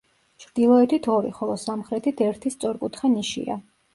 ჩრდილოეთით 0.43 1.09
ორი, 1.15 1.33
ხოლო 1.41 1.59
სამხრეთით, 1.65 2.23
ერთი 2.31 2.53
სწორკუთხა 2.57 3.15
ნიშია. 3.19 3.59